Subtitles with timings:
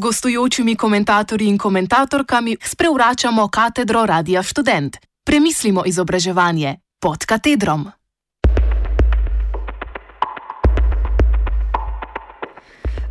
[0.00, 4.96] gostujočimi komentatorji in komentatorkami sprevračamo katedro Radia Student.
[5.24, 7.90] Premislimo izobraževanje pod katedrom.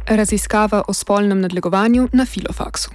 [0.08, 2.90] Raziskava o spolnem nadlegovanju na filofaksu.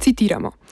[0.00, 0.63] Citiramo.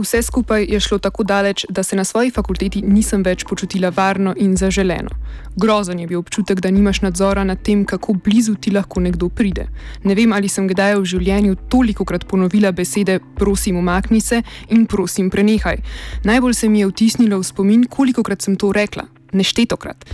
[0.00, 4.32] Vse skupaj je šlo tako daleč, da se na svoji fakulteti nisem več počutila varno
[4.36, 5.10] in zaželeno.
[5.56, 9.66] Grozen je bil občutek, da nimaš nadzora nad tem, kako blizu ti lahko nekdo pride.
[10.04, 14.86] Ne vem, ali sem kdaj v življenju toliko krat ponovila besede: prosim, umakni se in
[14.86, 15.82] prosim, prenehaj.
[16.24, 19.04] Najbolj se mi je vtisnilo v spomin, koliko krat sem to rekla.
[19.32, 20.08] Neštetokrat.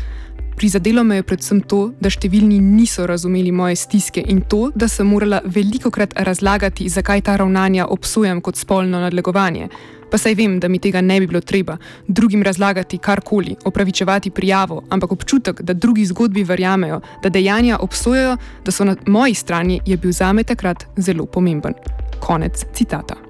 [0.56, 5.04] Prizadelo me je predvsem to, da številni niso razumeli moje stiske in to, da sem
[5.04, 9.68] morala veliko krat razlagati, zakaj ta ravnanja obsojam kot spolno nadlegovanje.
[10.10, 11.76] Pa saj vem, da mi tega ne bi bilo treba,
[12.08, 18.72] drugim razlagati karkoli, opravičevati prijavo, ampak občutek, da drugi zgodbi verjamejo, da dejanja obsojajo, da
[18.72, 21.76] so na moji strani, je bil zame takrat zelo pomemben.
[22.20, 23.25] Konec citata.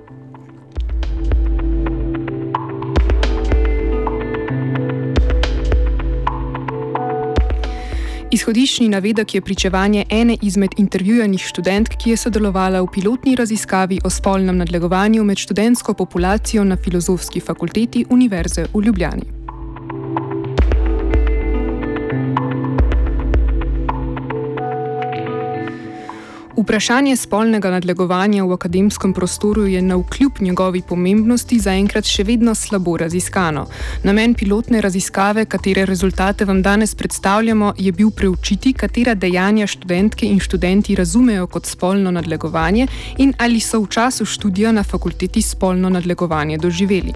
[8.37, 14.11] Izhodiščni navedek je pričevanje ene izmed intervjujanih študentk, ki je sodelovala v pilotni raziskavi o
[14.13, 19.36] spolnem nadlegovanju med študentsko populacijo na Filozofski fakulteti Univerze v Ljubljani.
[26.67, 32.97] Vprašanje spolnega nadlegovanja v akademskem prostoru je na vkljub njegovi pomembnosti zaenkrat še vedno slabo
[32.99, 33.69] raziskano.
[34.03, 40.41] Namen pilotne raziskave, katere rezultate vam danes predstavljamo, je bil preučiti, katera dejanja študentke in
[40.43, 42.89] študenti razumejo kot spolno nadlegovanje
[43.23, 47.15] in ali so v času študija na fakulteti spolno nadlegovanje doživeli.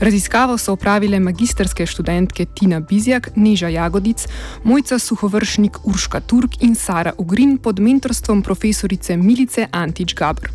[0.00, 4.28] Raziskavo so opravile magisterske študentke Tina Bizjak, Neža Jagodic,
[4.62, 10.50] Mojca Suhovršnik, Urška Turk in Sara Ugrin pod mentorstvom profesora profesorice Milice Antič Gabr.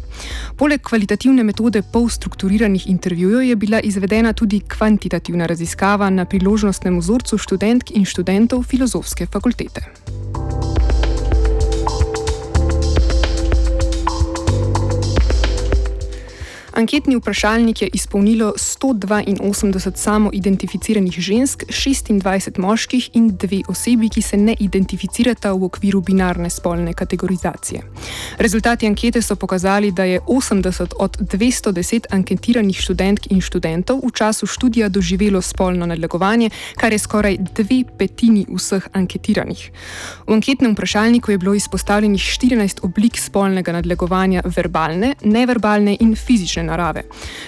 [0.56, 7.92] Poleg kvalitativne metode polstrukturiranih intervjujev je bila izvedena tudi kvantitativna raziskava na priložnostnem vzorcu študentk
[7.92, 9.90] in študentov filozofske fakultete.
[16.80, 24.56] Anketni vprašalnik je izpolnilo 182 samoidentificiranih žensk, 26 moških in dve osebi, ki se ne
[24.60, 27.82] identificirata v okviru binarne spolne kategorizacije.
[28.38, 34.48] Rezultati ankete so pokazali, da je 80 od 210 anketiranih študentk in študentov v času
[34.48, 39.72] študija doživelo spolno nadlegovanje, kar je skoraj dve petini vseh anketiranih.
[40.28, 47.04] V anketnem vprašalniku je bilo izpostavljenih 14 oblik spolnega nadlegovanja: verbalne, neverbalne in fizične narave.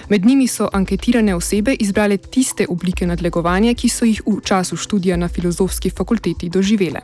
[0.09, 5.17] Med njimi so anketirane osebe izbrale tiste oblike nadlegovanja, ki so jih v času študija
[5.17, 7.01] na filozofski fakulteti doživele.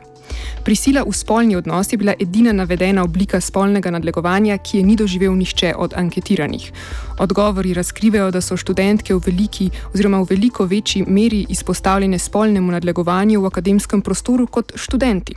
[0.64, 5.32] Prisila v spolni odnos je bila edina navedena oblika spolnega nadlegovanja, ki je ni doživel
[5.32, 6.72] nihče od anketiranih.
[7.18, 13.40] Odgovori razkrivajo, da so študentke v veliki oziroma v veliko večji meri izpostavljene spolnemu nadlegovanju
[13.40, 15.34] v akademskem prostoru kot študenti.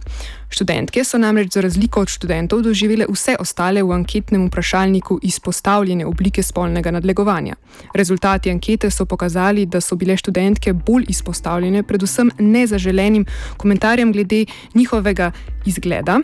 [0.52, 6.44] Študentke so namreč za razliko od študentov doživele vse ostale v anketnem vprašalniku izpostavljene oblike
[6.44, 7.56] spolnega nadlegovanja.
[7.96, 13.26] Rezultati ankete so pokazali, da so bile študentke bolj izpostavljene predvsem nezaželenim
[13.58, 14.46] komentarjem glede
[14.76, 15.32] njihovega
[15.66, 16.20] izgleda.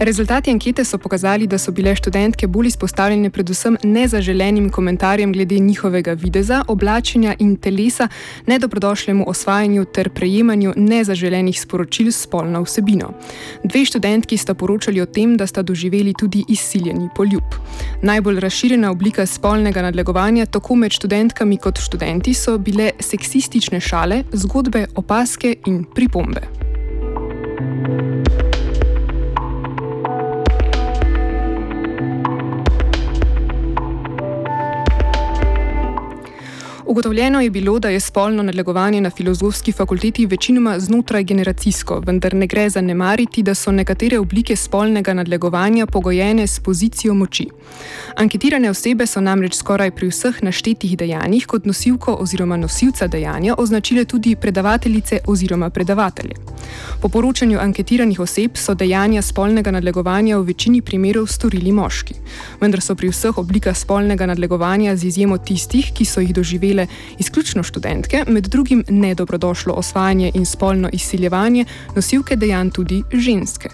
[0.00, 6.12] Rezultati ankete so pokazali, da so bile študentke bolj izpostavljene predvsem nezaželenim komentarjem glede njihovega
[6.12, 8.08] videza, oblačenja in telesa,
[8.46, 13.12] nedobrodošlemu osvajanju ter prejemanju nezaželenih sporočil s spolno vsebino.
[13.64, 17.60] Dve študentki sta poročali o tem, da sta doživeli tudi izsiljeni poljub.
[18.02, 24.86] Najbolj razširjena oblika spolnega nadlegovanja tako med študentkami kot študenti so bile seksistične šale, zgodbe,
[24.96, 26.40] opaske in pripombe.
[36.90, 42.46] Ugotovljeno je bilo, da je spolno nadlegovanje na filozofski fakulteti večinoma znotraj generacijsko, vendar ne
[42.46, 47.46] gre zanemariti, da so nekatere oblike spolnega nadlegovanja pogojene s pozicijo moči.
[48.16, 54.04] Anketirane osebe so namreč skoraj pri vseh naštetih dejanjih kot nosilko oziroma nosilca dejanja označile
[54.04, 56.34] tudi predavateljice oziroma predavatelje.
[57.02, 62.14] Po poročanju anketiranih oseb so dejanja spolnega nadlegovanja v večini primerov storili moški.
[62.60, 66.79] Vendar so pri vseh oblikah spolnega nadlegovanja, z izjemo tistih, ki so jih doživele
[67.18, 71.64] izključno študentke, med drugim nedobrodošlo osvajanje in spolno izsiljevanje,
[71.96, 73.68] nosilke dejanj tudi ženske.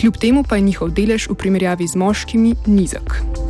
[0.00, 3.49] Kljub temu pa je njihov delež v primerjavi z moškimi nizek.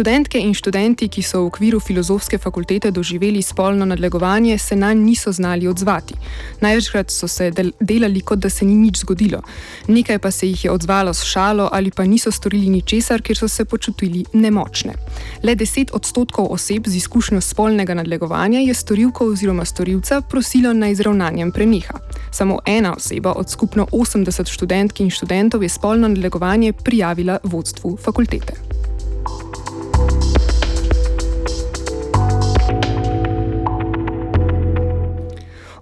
[0.00, 5.10] Študentke in študenti, ki so v okviru filozofske fakultete doživeli spolno nadlegovanje, se na njih
[5.10, 6.14] niso znali odzvati.
[6.60, 9.42] Največkrat so se del delali, kot da se ni nič zgodilo.
[9.88, 13.48] Nekaj pa se jih je odzvalo s šalo ali pa niso storili ničesar, ker so
[13.48, 14.94] se počutili nemočne.
[15.42, 21.52] Le 10 odstotkov oseb z izkušnjo spolnega nadlegovanja je storilko oziroma storilca prosilo naj izravnanjem
[21.52, 22.00] preneha.
[22.32, 28.69] Samo ena oseba od skupno 80 študentk in študentov je spolno nadlegovanje prijavila vodstvu fakultete.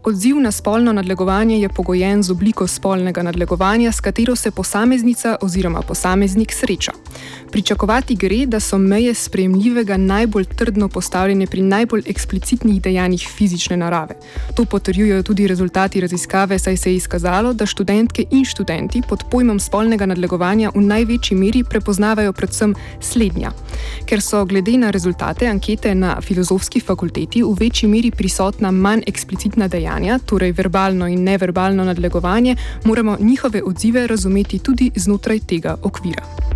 [0.09, 5.83] Odziv na spolno nadlegovanje je pogojen z obliko spolnega nadlegovanja, s katero se posameznica oziroma
[5.83, 6.93] posameznik sreča.
[7.53, 14.15] Pričakovati gre, da so meje sprejemljivega najbolj trdno postavljene pri najbolj eksplicitnih dejanjih fizične narave.
[14.55, 19.61] To potrjujejo tudi rezultati raziskave, saj se je izkazalo, da študentke in študenti pod pojmom
[19.61, 23.53] spolnega nadlegovanja v največji meri prepoznavajo predvsem slednja.
[24.07, 29.69] Ker so glede na rezultate ankete na filozofski fakulteti v večji meri prisotna manj eksplicitna
[29.69, 36.48] dejanja, torej verbalno in neverbalno nadlegovanje, moramo njihove odzive razumeti tudi znotraj tega okvira.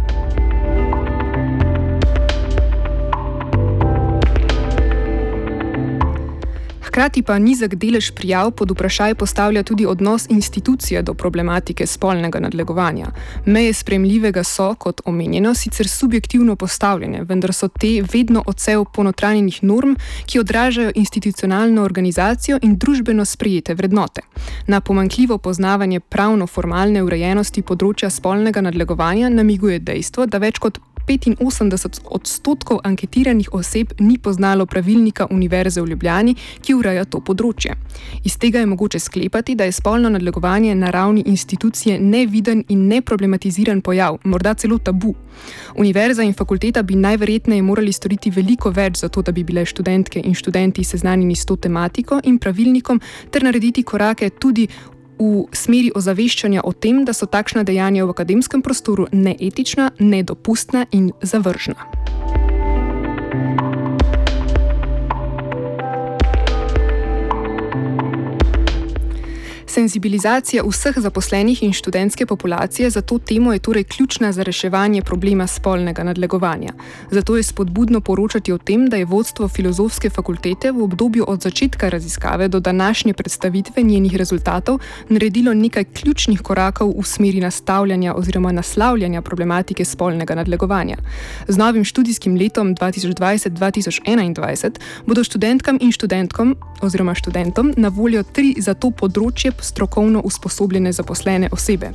[6.93, 13.06] Hkrati pa nizek delež prijav pod vprašaj postavlja tudi odnos institucije do problematike spolnega nadlegovanja.
[13.47, 19.97] Meje spremljivega so, kot omenjeno, sicer subjektivno postavljene, vendar so te vedno odsev ponotranjenih norm,
[20.27, 24.21] ki odražajo institucionalno organizacijo in družbeno sprejete vrednote.
[24.67, 32.81] Na pomankljivo poznavanje pravno-formalne urejenosti področja spolnega nadlegovanja namiguje dejstvo, da več kot 85 odstotkov
[32.84, 37.76] anketiranih oseb ni poznalo pravilnika Univerze v Ljubljani, ki ureja to področje.
[38.25, 43.81] Iz tega je mogoče sklepati, da je spolno nadlegovanje na ravni institucije neviden in neproblematiziran
[43.81, 45.14] pojav, morda celo tabu.
[45.76, 50.20] Univerza in fakulteta bi najverjetneje morali storiti veliko več za to, da bi bile študentke
[50.25, 53.00] in študenti seznanjeni s to tematiko in pravilnikom,
[53.31, 54.69] ter narediti korake tudi
[55.23, 61.13] v smeri ozaveščanja o tem, da so takšna dejanja v akademskem prostoru neetična, nedopustna in
[61.23, 61.92] zavržna.
[69.73, 75.47] Senzibilizacija vseh zaposlenih in študentske populacije za to temo je torej ključna za reševanje problema
[75.47, 76.73] spolnega nadlegovanja.
[77.11, 81.89] Zato je spodbudno poročati o tem, da je vodstvo filozofske fakultete v obdobju od začetka
[81.89, 84.79] raziskave do današnje predstavitve njenih rezultatov
[85.09, 90.97] naredilo nekaj ključnih korakov v smeri nastavljanja oziroma naslavljanja problematike spolnega nadlegovanja.
[91.49, 94.71] Z novim študijskim letom 2020-2021
[95.07, 101.49] bodo študentkam in študentkom oziroma študentom na voljo tri za to področje strokovno usposobljene zaposlene
[101.52, 101.93] osebe.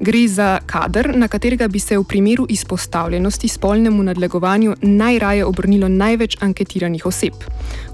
[0.00, 6.36] Gre za kader, na katerega bi se v primeru izpostavljenosti spolnemu nadlegovanju najraje obrnilo največ
[6.40, 7.32] anketiranih oseb.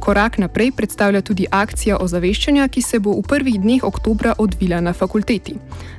[0.01, 4.93] Korak naprej predstavlja tudi akcija ozaveščanja, ki se bo v prvih dneh oktobra odvila na
[4.93, 5.55] fakulteti.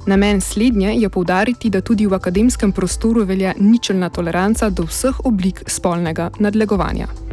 [0.07, 5.63] Namen slednje je povdariti, da tudi v akademskem prostoru velja ničelna toleranca do vseh oblik
[5.67, 7.30] spolnega nadlegovanja.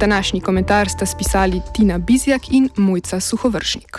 [0.00, 3.98] Današnji komentar sta spisali Tina Bizjak in Mojca Suhovršnik.